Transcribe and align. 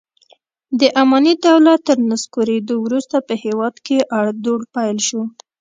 د 0.79 0.81
اماني 1.01 1.33
دولت 1.45 1.79
تر 1.87 1.97
نسکورېدو 2.11 2.75
وروسته 2.85 3.17
په 3.27 3.33
هېواد 3.43 3.75
کې 3.85 3.97
اړو 4.17 4.31
دوړ 4.45 4.59
پیل 4.75 4.97
شو. 5.07 5.21